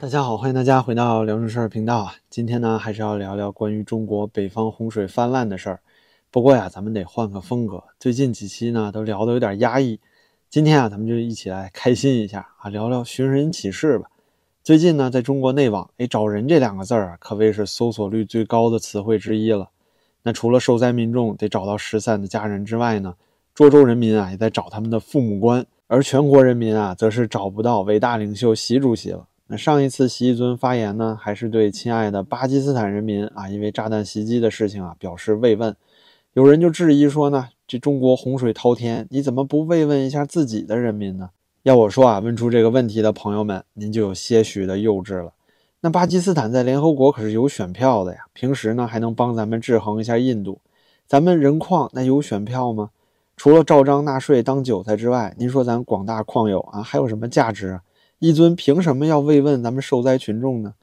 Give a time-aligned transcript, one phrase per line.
[0.00, 2.14] 大家好，欢迎大家回到聊正事儿频道啊。
[2.30, 5.80] 今天呢，还是要聊聊关于中国北方洪水泛滥的事儿。
[6.30, 7.82] 不过呀，咱们得换个风格。
[7.98, 9.98] 最近几期呢，都聊得有点压抑。
[10.48, 14.08] 今天啊，咱们就一起来开心一下啊，聊聊寻人启事吧。
[14.62, 19.68] 最近呢，在中国内网，哎，找人这两个字儿啊，可谓是搜索率最高的词汇之一了。
[20.22, 23.16] 那除了受灾民众得找到失散的家人之外呢，
[23.52, 29.26] 涿州人民啊，也在找他们的父母官，而全国人民啊，则是找不到伟大领袖习主席了。
[29.50, 35.74] 那上一次习尊发言呢，还是对亲爱的巴基斯坦人民啊，因为炸弹袭击的事情啊表示慰问。
[36.34, 41.30] 有人就质疑说呢，这中国洪水滔天，你怎么不慰问一下自己的人民呢？
[41.62, 45.32] 要我说啊，问出这个问题的朋友们，您就有些许的幼稚了。
[45.80, 50.60] 那巴基斯坦在联合国可是有选票的呀，平时呢还能帮咱们制衡一下印度。
[51.06, 52.90] 咱们人矿那有选票吗？
[53.34, 57.80] 除了照章纳税当韭菜之外，您说咱广大矿友啊还有什么价值？
[58.20, 60.74] 一尊凭什么要慰问咱们受灾群众呢？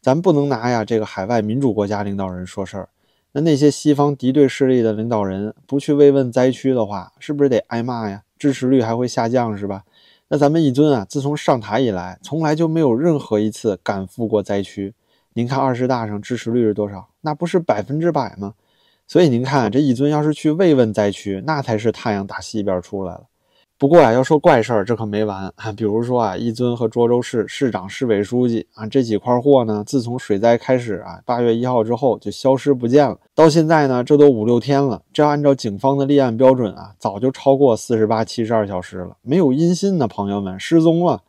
[0.00, 2.88] 咱不能拿呀这个海外民主国家领导人说事儿。
[3.32, 8.24] 那那些西方敌对势力的领导人不去慰问灾区的话，是不是得挨骂呀？
[8.36, 9.84] 支持率还会下降是吧？
[10.26, 14.92] 那咱们一尊啊，自从上台以来，从来就没有任何一次赶赴过灾区。
[15.34, 17.08] 您看二十大上支持率是多少？
[17.20, 18.54] 那不是百分之百吗？
[19.06, 23.26] 所以您看这一尊要是去慰问灾区，那才是太阳打西边出来了。
[23.80, 25.72] 不过啊，要说怪事儿，这可没完啊！
[25.72, 33.16] 比如说啊，一尊和涿州市市长、市委书记啊，这几块货呢，自从水灾开始啊，八月一号之后就消失不见了。
[33.34, 35.00] 到现在呢，这都五六天了。
[35.14, 41.22] 这按照警方的立案标准啊，早就超过四十八、七十二小时了，没有音信呢，朋友们失踪了。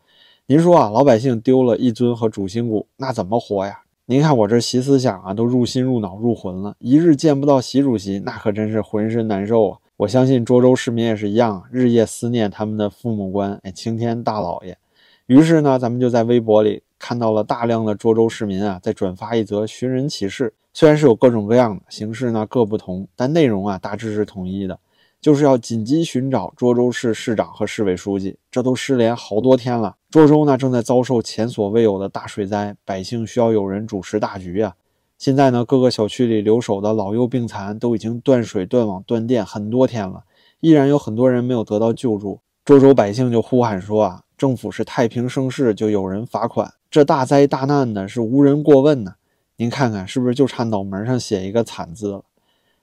[0.48, 3.80] 您说啊，老百姓丢了一尊和主心骨，那怎么活呀？
[4.08, 6.76] 您看我这习思想啊，都入心、入脑、入魂了。
[6.80, 9.78] 一日见不到习主席，那可真是浑身难受啊！
[10.02, 14.76] 我相信涿州市民也是一样，日夜思念他们的父母官，哎，青天大老爷。
[15.28, 20.52] 于是呢，咱们就在微博里看到了大量的涿州市民啊，在转发一则寻人启事。
[20.74, 24.80] 虽然是有各种各样的形式呢，各不同，但内容啊大致是统一的，
[25.22, 28.36] 就是要紧急寻找涿州市市长和市委书记。
[28.50, 34.74] 这都失联好多天了，涿州呢正在遭受前所未有的大水灾，百姓需要有人主持大局啊。
[35.22, 40.24] 现在呢，各个小区里留守的老幼病残都已经断水、断网、断电很多天了，
[40.62, 42.40] 依然有很多人没有得到救助。
[42.66, 49.14] 周州百姓就呼喊说啊，政府是太平盛世，就有人罚款；这大灾大难呢，是无人过问呢。
[49.58, 52.24] 您看看是不是就差脑门上写一个惨字了？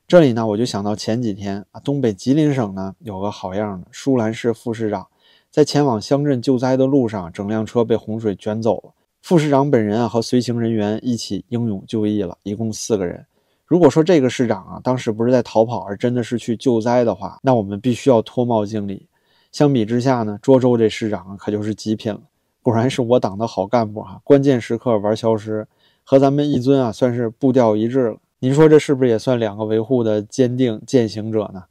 [0.07, 5.09] 这里呢，我就想到前几天啊，东北吉林省呢有个好样的，舒兰市副市长
[5.51, 8.93] 在前往乡镇救灾的路上，整辆车被洪水卷走了。
[9.29, 13.27] 副市长本人啊和随行人员一起英勇就义了，一共四个人。
[13.67, 19.07] 如果说这个市长啊当时不是在逃跑，而真的是去救灾的话，那我们必须要脱帽敬礼。
[19.53, 22.23] 相比之下呢，涿州这市长可就是极品了，
[22.63, 24.19] 果然是我党的好干部啊！
[24.25, 25.67] 关键时刻玩消失，
[26.05, 28.17] 和咱们一尊啊算是步调一致了。
[28.39, 31.65] 您说这是不是也算两个维护的坚定践行者呢？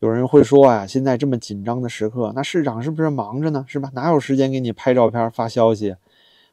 [0.00, 3.64] 有人会说啊，现在这么紧张的时刻，那市长是不是忙着呢？
[3.66, 3.90] 是吧？
[3.94, 5.96] 哪有时间给你拍照片发消息？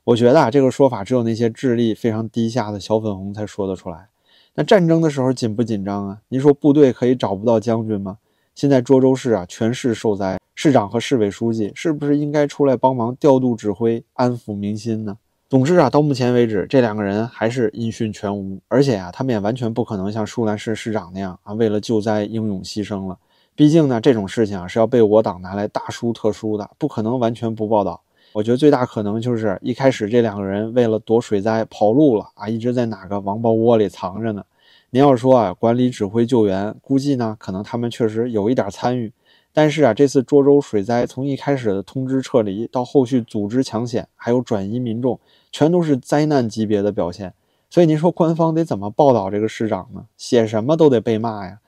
[0.05, 4.07] 我觉得啊，这个说法只有那些智力非常低下的小粉红才说得出来。
[4.53, 6.19] 那战争的时候紧不紧张啊？
[6.29, 8.19] 您说部队可以找不到将军吗？
[8.53, 15.17] 现在涿州市啊，全市受灾，市长和市委书记是不是应该出来帮忙调度指挥，安抚民心呢？
[15.49, 23.17] 总之啊，到目前为止，这两个人还是音讯全无，而且啊，他们也完全不可能像舒兰市市长那样啊，为了救灾英勇牺牲了。
[23.55, 28.03] 毕竟呢，这种事情啊是要被我党拿来大书特书的，不可能完全不报道。
[28.35, 34.43] 我觉得最大可能就是一开始这两个人为了躲水灾跑路了啊，一直在哪个王八窝里藏着呢。
[34.89, 39.13] 您要说啊，管理指挥救援，估计呢可能他们确实有一点参与，
[39.53, 45.17] 但是啊，这次涿州水灾从一开始的通知撤离到后续组织抢险，还有转移民众，
[45.49, 47.33] 全都是灾难级别的表现。
[47.69, 50.07] 所以您说官方得怎么报道这个市长呢？
[50.17, 51.59] 写什么都得被骂呀。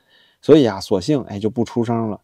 [0.42, 2.20] 所以啊，索性哎就不出声了。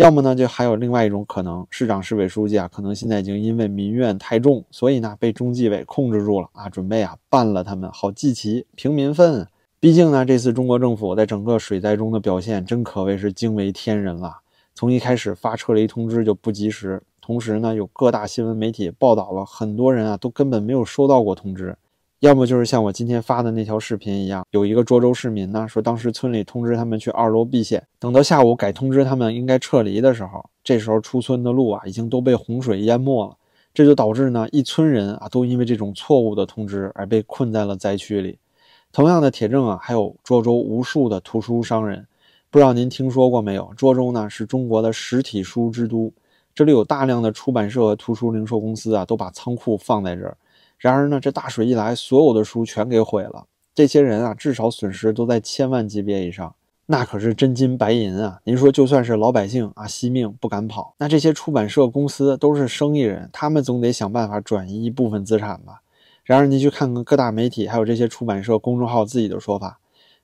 [0.00, 9.46] 要么呢，就还有另外一种可能，市长、市委书记啊，可能现在已经因为民怨太重，所以呢被中纪委控制住了啊，准备啊办了他们，好祭旗平民愤。
[9.78, 14.38] 毕竟呢，这次中国政府在整个水灾中的表现，真可谓是惊为天人了。
[14.74, 21.76] 从一开始发撤离通知就不及时，同时呢，有各大新闻媒体报道了很多人啊都根本没有收到过通知。
[22.20, 33.34] 要么就是像我今天发的那条视频一样，有一个涿州市民呢说，当时村里通知他们去二楼避险，等到下午改通知他们应该撤离的时候，这时候出村的路啊已经都被洪水淹没了，
[33.72, 38.38] 这就导致呢一村人啊都因为这种错误的通知而被困在了灾区里。
[38.92, 42.06] 同样的铁证啊，还有涿州无数的图书商人，
[42.50, 43.72] 不知道您听说过没有？
[43.78, 46.12] 涿州呢是中国的实体书之都，
[46.54, 50.36] 这里有大量的出版社和图书零售公司啊，都把仓库放在这儿。
[50.80, 53.44] 然而呢，这大水一来，所有的书全给毁了。
[53.74, 56.54] 这些人啊，至少损失都在千万级别以上，
[56.86, 58.40] 那可是真金白银啊！
[58.44, 65.82] 您说，就算是老百姓啊，惜命不敢跑，那这些出版社公司都是生意人，他们总得想办法转移一部分资产吧？
[66.24, 69.78] 然而，您去看看各大媒体还有这些出版社公众号自己的说法，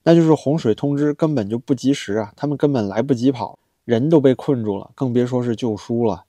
[0.05, 6.25] 那就是洪水通知根本就不及时啊，他们根本来不及跑，人都被困住了，更别说是救书了。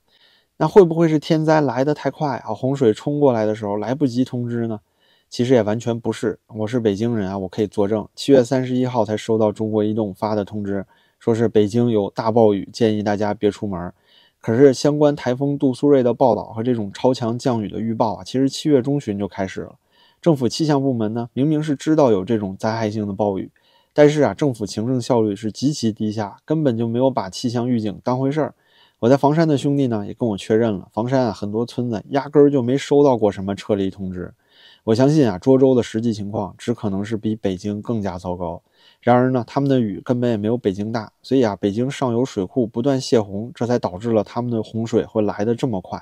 [0.60, 2.52] 那会不会是天灾来得太快啊？
[2.52, 4.80] 洪水冲过来的时候来不及通知呢？
[5.30, 6.40] 其实也完全不是。
[6.48, 8.08] 我是北京人啊，我可以作证。
[8.16, 10.84] 七月三十一号才收到中国移动发的通知，
[11.20, 13.94] 说是北京有大暴雨，建议大家别出门。
[14.42, 19.76] 可是相关台风杜苏芮的报道和这种超强降雨的预报啊，其实七月中旬就开始了。
[20.20, 23.52] 政府气象部门呢，明明是知道有这种灾害性的暴雨，
[23.94, 28.56] 但是啊，政府行政效率是极其低下，根本就没有把气象预警当回事儿。
[29.00, 34.34] 我在房山的兄弟呢也跟我确认了，房山啊很多村子压根儿就没收到过什么撤离通知。
[34.86, 38.60] 我相信啊涿州的实际情况只可能是比北京更加糟糕。
[39.00, 46.02] 然而呢，他们的雨根本也没有北京大，所以啊北京上游水库不断泄洪，这才导致了他们的洪水会来的这么快。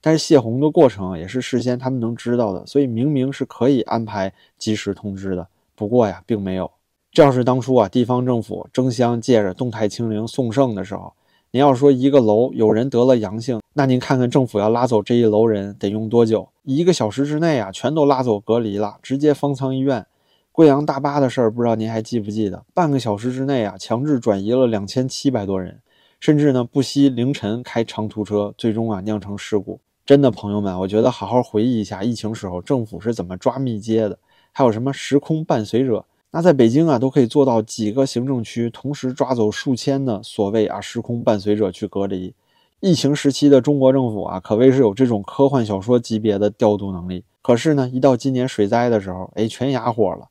[0.00, 5.46] 但是泄洪的过程也是事先他们能知道的，所以明明是可以安排及时通知的。
[5.76, 6.68] 不过呀，并没有。
[7.12, 11.12] 这要是当初啊地方政府争相借着动态清零送圣的时候。
[11.54, 16.48] 您要说一个楼有人得了阳性，那您看看政府要拉走这一楼人得用多久？
[16.62, 20.06] 一个小时之内啊，全都拉走隔离了，直接方舱医院。
[20.50, 22.64] 贵阳大巴的事儿，不知道您还记不记得？
[22.72, 25.78] 半个小时之内啊，强制转移了两千七百多人，
[26.18, 29.78] 甚至呢不惜凌晨开长途车，最终啊酿成事故。
[30.06, 34.18] 真的，朋友们，我觉得好好回忆一下疫情时候政府是怎么抓密接的，
[34.52, 36.06] 还有什么时空伴随者。
[36.34, 42.34] 那在北京啊，都可以做到几个行政区同时抓走数千的所谓啊时空伴随者去隔离。
[42.80, 47.22] 疫情时期的中国政府啊，可谓是有这种科幻小说级别的调度能力。
[47.42, 50.30] 可是呢，一到今年水灾的时候，哎，全哑火了。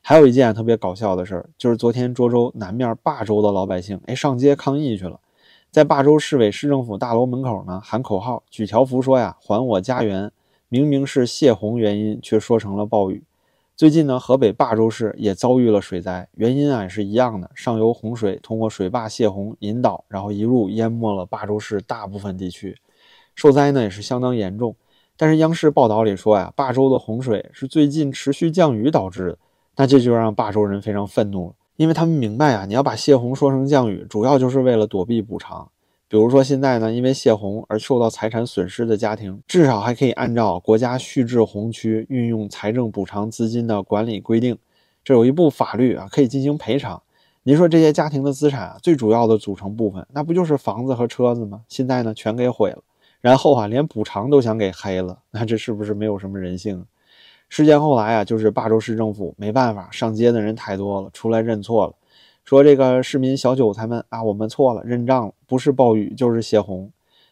[0.00, 5.18] 还有一件特别搞笑的事儿，就是昨天涿州南面霸州的老百姓哎上街抗议去了，
[5.72, 10.30] 在霸州市委市政府大楼门口呢喊口号、举条幅说呀“还我家园”，
[10.70, 13.24] 明明是泄洪原因，却说成了暴雨。
[13.80, 22.76] 最近呢，河北霸州市也遭遇了水灾，原因啊也是一样的，上游洪水通过水坝泄洪引导，然后一路淹没了霸州市大部分地区，
[23.34, 24.76] 受灾呢也是相当严重。
[25.16, 29.38] 但是央视报道里说呀，霸州的洪水是最近持续降雨导致的，
[29.76, 35.66] 那这就让霸州人非常愤怒了，因为他们明白啊，你要把泄洪说成降雨，主要就是为了躲避补偿。
[36.10, 44.58] 比如说现在呢，因为泄洪而受到财产损失的家庭，至少还可以按照国家蓄滞洪区运用财政补偿资金的管理规定，
[45.04, 47.00] 这有一部法律啊，可以进行赔偿。
[47.44, 51.60] 您说这些家庭的资产啊，最主要的组成部分，那不就是房子和车子吗？
[51.68, 52.82] 现在呢，全给毁了，
[53.20, 56.84] 然后啊，连补偿都想给黑了，那这是不是没有什么人性？
[57.48, 61.94] 事件后来啊，就是霸州市政府没办法，上街的人太多了，出来认错了。
[62.44, 66.90] 说这个市民小韭菜们啊，我们错了，认账了，不是暴雨就是泄洪。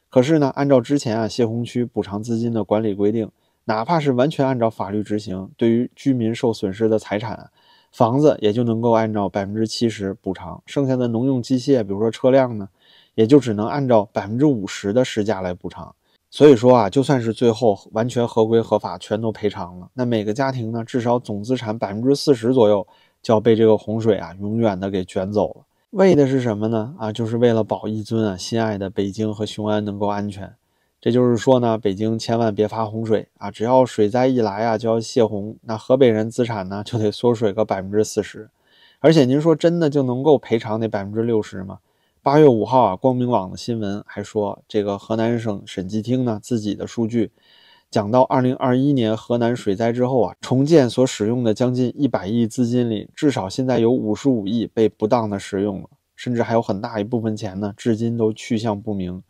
[0.09, 3.29] 可是呢，按照之前啊泄洪区补偿资金的管理规定，
[3.65, 7.51] 哪怕是完全按照法律执行，对于居民受损失的财产，
[7.93, 12.69] 房子也就能够按照百分之七十补偿，剩下的农用机械，比如说车辆呢，
[13.15, 15.95] 也就只能按照百分之五十的市价来补偿。
[16.31, 22.87] 所以说啊，就算是最后完全合规合法，全都赔偿了，那每个家庭呢，至少总资产百分之四十左右。
[23.23, 26.95] 就要被这个洪水啊永远的给卷走了，为的是什么呢？
[26.99, 30.55] 啊，就是为了保一尊啊心爱的北京和雄安能够安全。
[31.01, 33.53] 这就是说呢，北京千万别发洪水啊！
[33.53, 38.51] 只要水灾一来啊，就要泄洪，那河北人资产呢就得缩水个百分之四十。
[38.99, 41.79] 而且您说真的就能够赔偿那百分之六十吗？
[42.21, 47.31] 八月五号啊，光明网的新闻还说，这个河南省审计厅呢自己的数据。
[47.90, 59.23] 讲到二零二一年河南水灾之后啊，重建所使用的将近一百亿资金里，至少现在有五十五亿被不当的使用了，甚至还有很大一部分钱呢，至今都去向不明。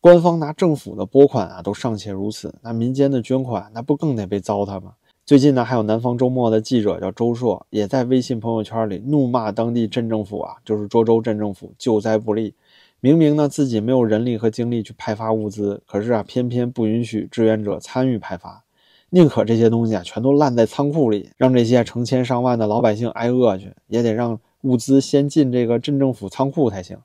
[0.00, 4.92] 官方拿政府的拨款啊，都尚且如此，那民间的捐款那不更得被糟蹋吗？
[5.26, 12.54] 最近呢，还有南方周末的记者叫周硕，也在微信朋友圈里怒骂当地镇政府啊，就是涿州镇政府救灾不力。
[13.00, 18.64] 明明呢自己没有人力和精力去派发物资，可是啊偏偏不允许志愿者参与派发，
[19.10, 26.98] 宁可这些东西啊全都烂在仓库里，让这些成千上万的老百姓挨饿去，也得让物资先进这个镇政府仓库才行。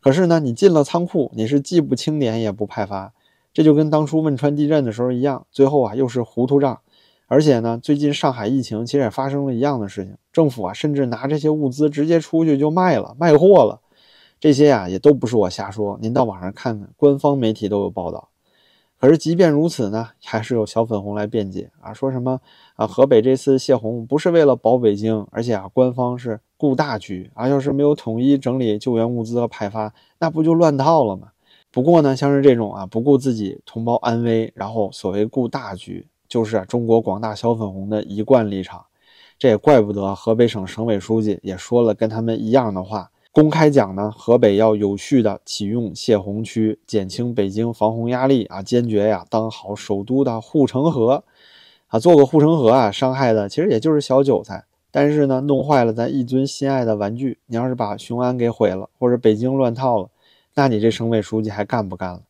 [0.00, 3.14] 可是呢，你进了仓库，你是既不清点也不派发，
[3.54, 6.78] 这就跟当初汶川地震的时候一样，最后啊又是糊涂账。
[7.26, 13.80] 而且呢，最近上海疫情其实也发生了一样的事情，政府啊甚至拿这些物资直接出去就卖了，卖货了。
[14.40, 18.28] 这些呀也都不是我瞎说，您到网上看看，官方媒体都有报道。
[19.00, 22.40] 可是即便如此呢，还是有小粉红来辩解啊，说什么
[22.74, 31.28] 啊，河北这次泄洪不是为了保北京，而且啊，官方是顾大局啊，要是没有统一整理救援物资和派发，那不就乱套了吗？
[31.70, 38.84] 不过呢，像是这种啊，不顾自己同胞安危，然后所谓顾大局，就是中国广大小粉红的一贯立场。
[39.38, 43.10] 这也怪不得河北省省委书记也说了跟他们一样的话。
[43.40, 51.22] 公开讲呢，河北要有序的启用泄洪区，减轻北京防洪压力啊，坚决呀当好首都的护城河
[51.86, 60.08] 啊，做个护城河啊，伤害的其实也就是小韭菜，但是呢，弄坏了咱一尊心爱的玩具，你要是把雄安给毁了，或者北京乱套了，
[60.56, 62.22] 那你这省委书记还干不干了？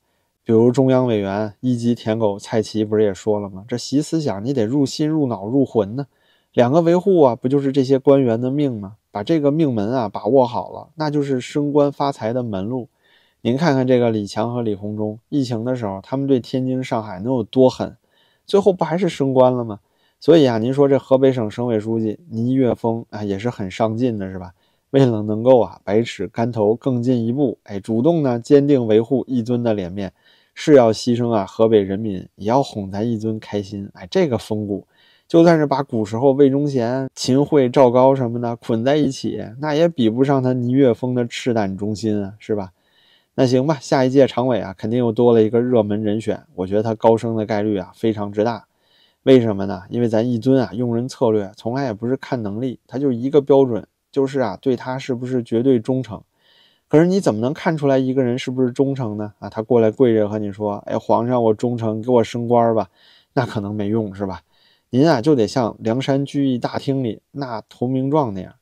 [0.45, 3.65] 比如中央委员一级舔狗蔡奇不是也说了吗？
[3.67, 6.07] 这习思想你得入心、入脑、入魂呢，
[6.53, 8.97] 两个维护啊，不就是这些官员的命吗？
[9.19, 12.89] 把这个命门啊把握好了，那就是升官发财的门路。
[13.41, 17.97] 您看看这个李强和李鸿忠，疫情的时候他们对天津、上海能有多狠？
[18.47, 19.81] 最后不还是升官了吗？
[20.21, 24.53] 所以啊，您说这河北省省委书记倪岳峰啊也是很上进的，是吧？
[24.91, 30.13] 为了能够啊百尺竿头更进一步，哎，主动呢坚定维护一尊的脸面，
[30.55, 33.91] 是要牺牲啊河北人民，也要哄咱一尊开心。
[33.95, 34.87] 哎，这个风骨。
[35.29, 42.73] 就算是把古时候魏忠贤、秦桧、赵高什么的捆在一起，那也比不上他倪岳峰的赤胆忠心啊，是吧？
[43.35, 48.65] 那行吧，下一届常委啊，肯定又多了一个热门人选，我觉得他高升的概率啊非常之大。
[49.25, 49.83] 为什么呢？
[49.91, 56.23] 因为咱一尊啊用人策略从来也不是看能力，他就一个标准，就是啊对他是不是绝对忠诚。
[56.89, 59.35] 可是你怎么能看出来一个人是不是忠诚呢？
[59.41, 62.89] 啊，他过来跪着和你说：“哎，皇上，我忠诚，给我升官吧。”
[63.35, 64.41] 那可能没用，是吧？
[64.91, 68.55] 您啊，就得像梁山聚义大厅里那投名状那样，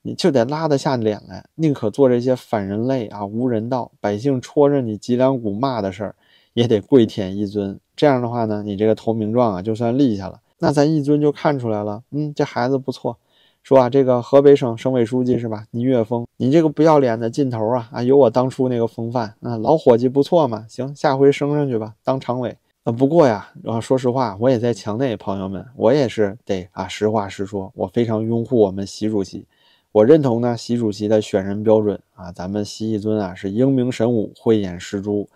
[0.00, 6.14] 你就得拉得下脸来，宁可做这些反人类啊、无人道、百姓戳着你脊梁骨骂的事儿，
[6.54, 7.78] 也得跪舔一尊。
[7.94, 12.02] 这样的话呢，你这个投名状啊，就算立下了，那咱一尊就看出来了。
[12.12, 13.18] 嗯，这孩子不错，
[13.62, 15.66] 说啊，这个河北省省委书记是吧？
[15.72, 20.64] 倪岳峰，你这个不要脸的劲头啊啊，有我当初那个风范啊，老伙计不错嘛。
[20.66, 22.56] 行，下回升上去吧，当常委。
[22.84, 29.46] 啊，不过呀，啊，说实话，我也在墙内，朋友们，我也是得啊，实话实说，我非常拥护我们习主席，
[29.90, 35.26] 我认同呢习主席的选人标准啊，咱们习一尊啊是英明神武、慧眼识珠，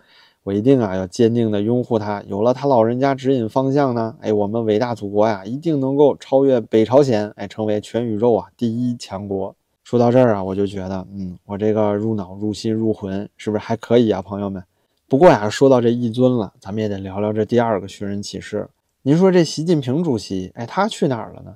[0.43, 9.55] 我一定啊要坚定的拥护他，有了他老人家指引方向呢，哎，我们伟大祖国呀一定能够超越北朝鲜，哎，成为全宇宙啊第一强国。
[9.83, 14.63] 说到这儿啊，我就觉得，嗯，我这个入脑、入心、入魂，是不是还可以啊，朋友们？
[15.09, 18.69] 不过呀，说到这一尊了，咱们也得聊聊这第二个寻人启事。
[19.01, 21.55] 您说这习近平主席，哎，他去哪儿了呢？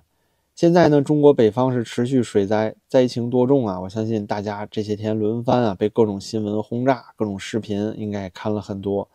[0.56, 3.80] 现在呢，中国北方是持续水灾，灾情多重啊！
[3.80, 9.08] 我相信大家这些天轮番啊，被各种新闻轰炸，各种视频应该也看了很多。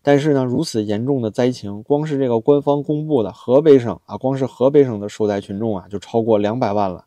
[0.00, 7.04] 但是呢，如此严重的灾情，光是这个官方公布的河北省啊，光是河北省的受灾群众啊，就超过两百万了。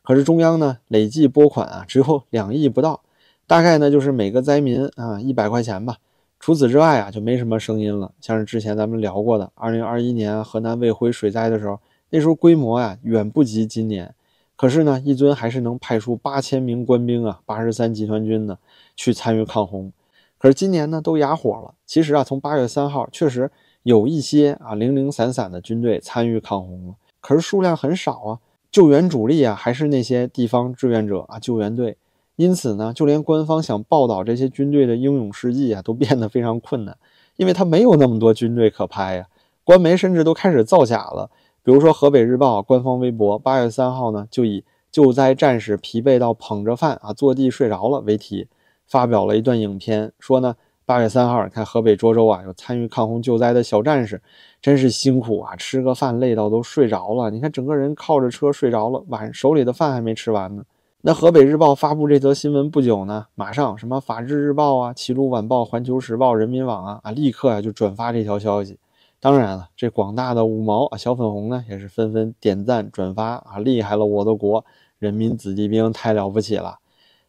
[0.00, 3.02] 可是中央呢，累计拨款啊，只有两亿不到，
[3.46, 5.98] 大概呢，就是每个灾民啊，一百块钱吧。
[6.42, 8.10] 除此之外啊，就没什么声音了。
[8.20, 11.78] 像是之前咱们聊过的，二零二一年河南卫辉水灾的时候，
[12.10, 14.12] 那时候规模啊远不及今年。
[14.56, 18.58] 可是呢，一尊还是能派出八千名官兵啊，八十三集团军呢
[18.96, 19.92] 去参与抗洪。
[20.36, 21.74] 可是今年呢都哑火了。
[21.86, 23.48] 其实啊，从八月三号确实
[23.84, 28.38] 有一些啊零零散散的军队参与抗洪了，可是数量很少啊。
[28.72, 31.96] 救援主力啊还是那些地方志愿者啊救援队。
[32.42, 36.98] 因此呢，就连官方想报道这些军队的英勇事迹啊，都变得非常困难，
[37.36, 39.28] 因为他没有那么多军队可拍呀。
[39.62, 41.30] 官媒甚至都开始造假了，
[41.62, 48.48] 比如说河北日报官方微博八月三号呢，就以“救灾战士疲惫到捧着饭啊坐地睡着了”为题，
[48.88, 54.20] 发表了一段影片，说呢，八月三号看河北涿州啊有参与抗洪救灾的小战士，
[54.60, 60.64] 真是辛苦啊，吃个饭累到都睡着了，你看整个人靠着车睡着了，晚上手里的饭还没吃完呢。
[61.04, 68.78] 那河北日报发布这则新闻不久呢，马上什么法制日报啊、齐鲁晚报、环球时报、人民网啊啊，立刻啊就转发这条消息。
[69.18, 74.64] 当然了，这广大的五毛啊小粉红呢，也是纷纷点赞转发啊，厉害了我的国，
[75.00, 76.78] 人民子弟兵太了不起了。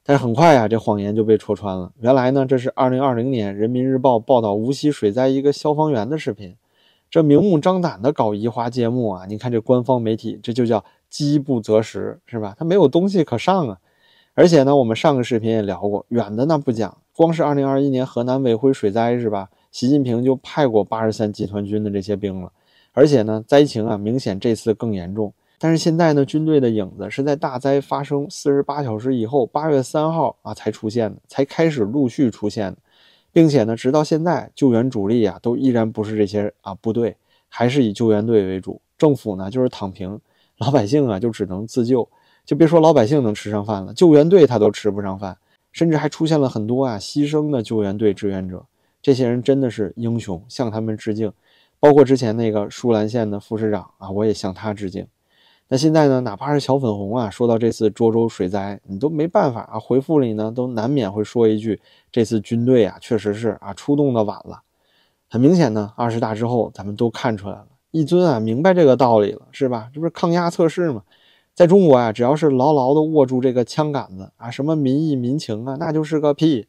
[0.04, 1.92] 但是很快啊，这谎言就被戳穿了。
[2.00, 6.56] 原来呢，这是2020年人民日报报道无锡水灾一个消防员的视频。
[7.10, 9.26] 这明目张胆的搞移花接木啊！
[9.28, 10.86] 你看这官方媒体，这就叫。
[11.14, 12.56] 饥不择食是吧？
[12.58, 13.78] 他没有东西可上啊！
[14.34, 19.48] 而且呢，我们上个视频也聊过，远的那不讲，光是二零二一年河南卫辉水灾是吧？
[19.72, 22.52] 习近平就派过八十三集团军的这些兵了，
[22.94, 25.32] 而且呢，灾情啊明显这次更严重。
[25.60, 32.78] 但是现在呢，军队的影子是在大灾发生四十八小时以后，八月三号啊才出现的，才开始陆续出现的。
[33.32, 37.16] 并且呢，直到现在救援主力啊都依然不是这些啊部队，
[37.50, 38.82] 还是以救援队为主。
[38.98, 40.20] 政府呢就是躺平，
[40.64, 42.08] 老百姓啊就只能自救。
[42.46, 45.38] 就别说老百姓能吃上饭了，救援队他都吃不上饭，
[45.72, 48.66] 甚至还出现了很多啊牺牲的救援队志愿者。
[49.02, 51.34] 这些人真的是英雄，向他们致敬。
[51.80, 55.06] 包括之前那个舒兰县的副市长啊，我也向他致敬。
[55.68, 64.62] 那现在呢，哪怕是小粉红啊，说到这次涿州水灾，你都没办法啊，回复里呢都难免会说一句：这次军队啊，确实是啊出动的晚了。
[65.30, 69.88] 很明显呢，二十大之后，咱们都看出来了，一尊啊明白这个道理了，是吧？
[69.94, 71.04] 这不是抗压测试吗？
[71.54, 76.66] 在中国啊，只要是牢牢的握住这个枪杆子啊，什么民意民情啊，那就是个屁。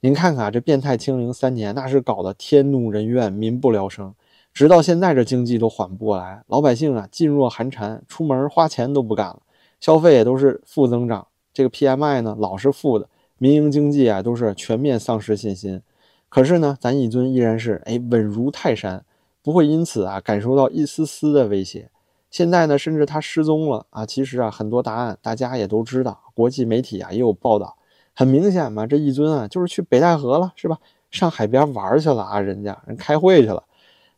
[0.00, 4.12] 您看看这变态清零三年，那是搞得天怒人怨，民不聊生。
[4.52, 9.42] 直到现在，这经济都缓不过来，老百姓啊噤若寒蝉，出门花钱都不敢了，
[9.78, 11.28] 消费也都是负增长。
[11.52, 15.80] 这个 PMI 呢老是负的，民营经济啊都是全面丧失信心。
[16.28, 19.04] 可是呢，咱一尊依然是哎稳如泰山，
[19.44, 21.90] 不会因此啊感受到一丝丝的威胁。
[22.30, 24.04] 现在呢，甚至他失踪了啊！
[24.04, 27.76] 其实啊，很多答案大家也都知道，国际媒体啊也有报道。
[28.12, 30.78] 很明显嘛，这一尊啊就是去北戴河了，是吧？
[31.10, 33.62] 上海边玩去了啊，人家人开会去了。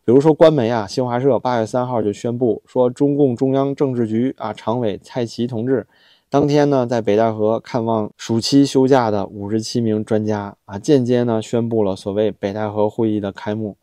[0.04, 5.86] 比如说官媒啊，新华社八月三号就宣布说，中共中央政治局啊常委蔡奇同志
[6.30, 13.76] 当天呢在北戴河看望暑期休假的五十七名专家啊，间接呢宣布了所谓北戴河会议的开幕。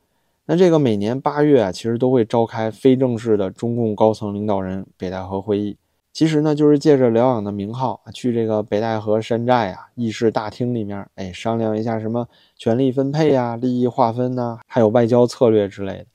[0.45, 5.77] 那这个每年八月啊，其实都会召开非正式的中共高层领导人北戴河会议。
[6.11, 16.05] 其实呢，就是借着疗养的名号，去这个北戴河山寨啊议事大厅里面，哎，商量一下什么权力分配呀、利益划分呐，还有外交策略之类的。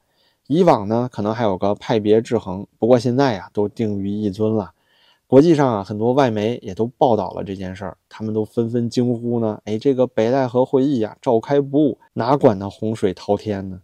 [0.47, 4.73] 以往呢，可能还有个派别制衡，不过现在呀，都定于一尊了。
[5.27, 13.81] 国际上啊，很多外媒也都报道了这件事儿，他们都纷纷惊呼呢，哎，这个北戴河会议呀，召开不误，哪管那洪水滔天呢？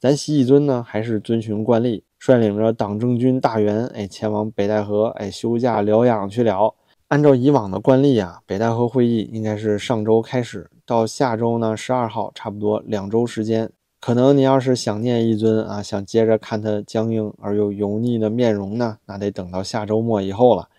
[0.00, 6.74] 咱习义尊呢，还是遵循惯例，率领着党政军大员，哎，前往北戴河，哎，休假疗养去了。
[7.08, 13.70] 按照以往的惯例啊，北戴河会议应该是上周开始，到下周呢，十二号，差不多两周时间。
[14.00, 20.70] 可能你要是想念一尊啊，想接着看他僵硬而又油腻的面容呢，那得等到下周末以后了。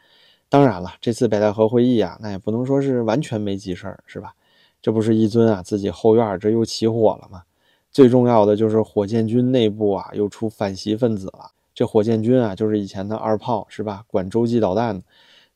[0.49, 4.33] 当然了，这次北戴河会议啊，那也不能说是完全没急事儿，是吧？
[4.81, 7.43] 这不是一尊啊，自己后院这又起火了吗？
[7.91, 11.51] 最重要的就是火箭军内部啊，又出反袭分子了。
[11.73, 14.03] 这火箭军啊，就是以前的二炮，是吧？
[14.07, 15.01] 管洲际导弹的。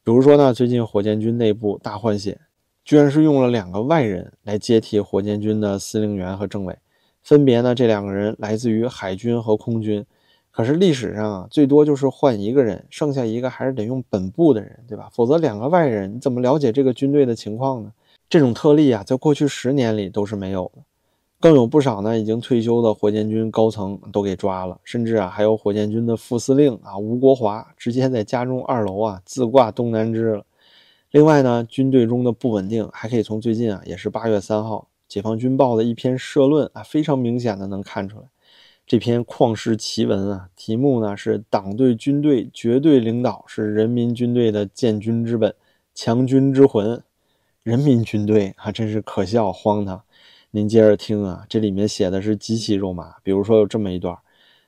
[0.03, 2.39] 比如说呢，最近火箭军内部大换血，
[2.83, 6.77] 居然是用了两个外人来接替火箭军的司令员和政委，
[7.23, 10.05] 分别呢，这两个人来自于海军和空军。
[10.51, 15.09] 可是历史上啊，最多就是换一个人，剩下一个还是得用本部的人，对吧？
[15.11, 17.91] 否则两个外人，你怎么了解这个军队的情况呢？
[18.29, 20.81] 这种特例啊，在过去十年里都是没有的。
[21.45, 30.43] 更有不少呢，已经退休的火箭军高层都给抓了，甚至啊，还有火箭军的副司令啊吴国华直接在家中二楼啊自挂东南枝了。
[31.11, 38.23] 另外呢，军队中的不稳定还可以从最近啊，也是八月三号《解放军报》的一篇社论啊，非常明显的能看出来。
[38.87, 45.53] 这篇旷世奇文啊，题目呢是“党对军队绝对领导是人民军队的建军之本、
[45.93, 47.03] 强军之魂”。
[47.61, 50.01] 人民军队啊，真是可笑荒唐。
[50.55, 53.15] 您接着听啊，这里面写的是极其肉麻。
[53.23, 54.17] 比如说有这么一段，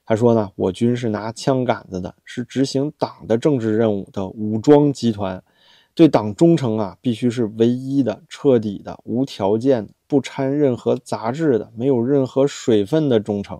[0.05, 5.41] 他说呢，我军是拿枪杆子的，是执行党的政治任务的武装集团，
[5.95, 13.57] 对党忠诚啊，必须是唯一的、彻底的、无条件的、不掺任何杂质的、没有任何水分的忠诚。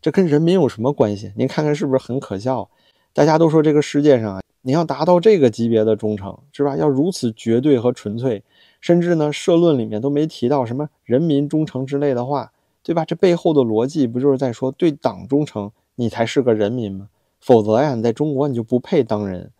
[0.00, 1.30] 这跟人民有什么关系？
[1.36, 2.70] 您看看是不是很可笑？
[3.12, 6.74] 大家都说这个世界上啊，你要达到这个级别的忠诚，是吧？
[6.78, 8.42] 要如此绝对和纯粹。
[8.80, 13.04] 甚至呢，社论里面都没提到什么人民忠诚之类的话，对吧？
[13.04, 17.08] 这背后的逻辑不就是在说对党忠诚，你才是个人民吗？
[17.40, 19.50] 否则呀，你在中国你就不配当人。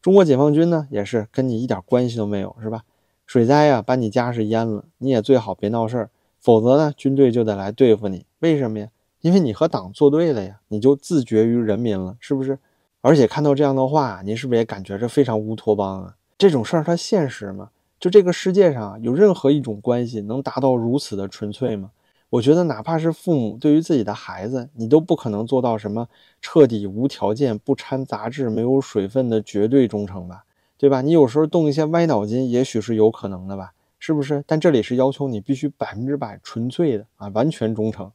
[0.00, 2.84] 中国解放军呢，也是跟你一点关系都没有，是吧？
[3.26, 8.24] 水灾呀，把你家是淹了，你也最好别闹事儿，否则呢，军队就得来对付你。
[8.38, 8.88] 为什么呀？
[9.20, 12.58] 因为你和党作对了呀，你就自绝于人民了，是不是？
[13.02, 16.16] 而且看到这样的话，您是不是也感觉这非常乌托邦啊？
[16.38, 17.68] 这种事儿它现实吗？
[18.00, 21.90] 就这个世界上有任何一种关系能达到如此的纯粹吗？
[22.30, 26.08] 我觉得哪怕是父母对于自己的孩子，你都不可能做到什么
[26.40, 30.44] 彻底无条件、不掺杂质、没有水分的绝对忠诚吧，
[30.78, 31.02] 对吧？
[31.02, 34.42] 你有时候动一些歪脑筋，也许是有可能的吧，是不是？
[34.46, 38.10] 但这里是要求你必须百分之百纯粹的啊，完全忠诚，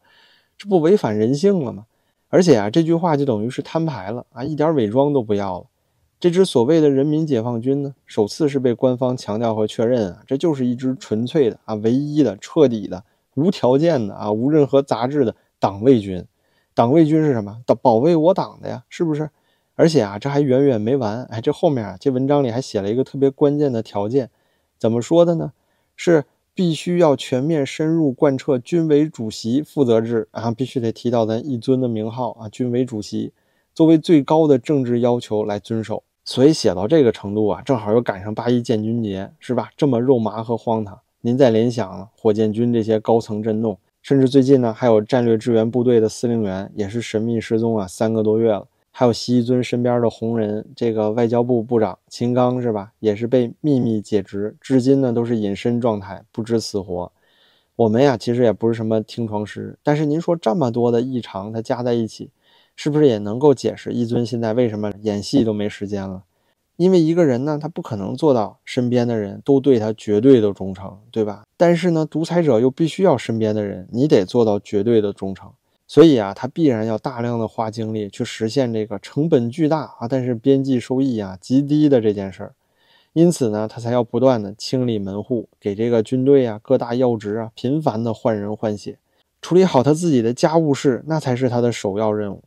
[0.57, 1.85] 这不违反人性了吗？
[2.29, 5.65] 而且啊，这句话就等于是摊牌了啊，一点伪装都不要了。
[6.25, 13.03] 这支所谓的人民解放军呢，首次是被官方强调和确认啊，这就是一支纯粹的啊、唯一的、彻底的、
[13.35, 16.25] 无条件的啊，无任何杂质的党卫军。
[16.73, 17.61] 党卫军是什么？
[17.67, 19.29] 保保卫我党的呀，是不是？
[19.75, 21.25] 而且啊，这还远远没完。
[21.25, 24.31] 哎，这后面啊，这文章里还写了一个特别关键的条件，
[24.79, 25.53] 怎么说的呢？
[25.95, 33.31] 是必须要全面深入贯彻军委主席负责制啊，必须得提到咱一尊的名号啊，军委主席
[33.75, 36.01] 作为最高的政治要求来遵守。
[36.25, 39.69] 所以写到这个程度啊，正好又赶上八一建军节，是吧？
[39.77, 40.99] 这么肉麻和荒唐。
[41.21, 48.67] 您再联想火箭军这些高层震动，甚至最近呢，还有战略支援部队的司令员也是神秘失踪啊，三个多月了。
[48.89, 52.93] 还有习一尊身边的红人，这个外交部部长秦刚是吧？
[52.99, 57.11] 也是被秘密解职，至今呢都是隐身状态，不知死活。
[57.75, 62.31] 我们呀，其实也不是什么听床师，但是您说这么多的异常，它加在一起。
[62.75, 66.23] 是不是也能够解释一尊现在为什么演戏都没时间了？
[66.77, 71.43] 因为一个人呢，他不可能做到身边的人都对他绝对的忠诚，对吧？
[71.55, 75.49] 但是呢，独裁者又必须要身边的人你得做到绝对的忠诚，
[75.87, 82.53] 所以啊，他必然要大量的花精力去实现这个成本巨大啊，但是边际收益啊极低的这件事儿。
[83.13, 88.99] 因此呢，他才要不断的清理门户，给这个军队啊各大要职啊频繁的换人换血，
[89.41, 92.43] 处理好他自己的家务事，那才是他的首要任务。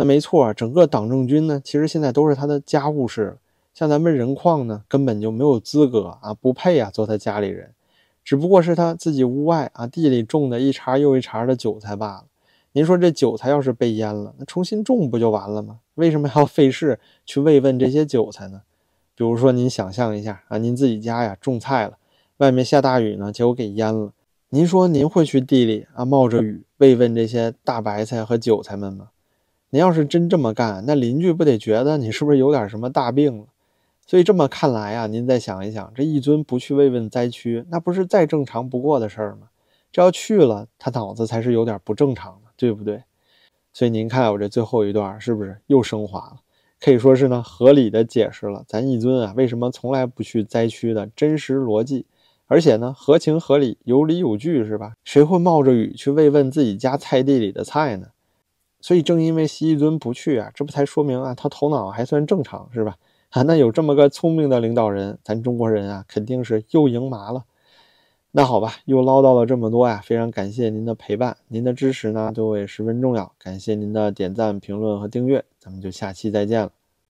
[0.00, 3.36] 那没错，整个党政军呢，其实现在都是他的家务事。
[3.74, 7.74] 像咱们人矿呢，根本就没有资格啊，不配啊做他家里人，
[8.24, 12.24] 只不过是他自己屋外啊地里种的一茬又一茬的韭菜罢了。
[12.72, 15.80] 您说这韭菜要是被淹了，那重新种不就完了吗？
[15.96, 18.62] 为什么要费事去慰问这些韭菜呢？
[19.14, 21.98] 比如说您想象一下啊，您自己家呀种菜了，
[22.38, 24.14] 外面下大雨呢，结果给淹了，
[24.48, 29.08] 您说您会去地里啊冒着雨慰问这些大白菜和韭菜们吗？
[29.72, 33.44] 您要是真这么干，那邻居不得觉得你是不是有点什么大病了？
[34.04, 39.48] 所以这么看来啊，您再想一想，这一尊不去慰问灾区，那不是再正常不过的事儿吗？
[39.92, 43.04] 这要去了，他脑子才是有点不正常的，对不对？
[43.72, 46.36] 所以您看我这最后一段是不是又升华了？
[46.80, 52.06] 可以说是呢，合理的解释了咱一尊啊为什么从来不去灾区的真实逻辑，
[52.48, 54.94] 而且呢合情合理、有理有据，是吧？
[55.04, 58.08] 谁会冒着雨去慰问自己家菜地里的菜呢？
[58.80, 62.96] 所以正因为习一尊不去啊，这不才说明啊，他头脑还算正常，是吧？
[63.30, 67.44] 啊，那有这么个聪明的领导人，咱中国人啊，肯定是又赢麻了。
[68.32, 76.79] 那好吧，又唠叨了这么多啊，非常感谢您的陪伴，您的支持呢对我也十分重要，感谢您的点赞、评论和订阅，咱们就下期再见了。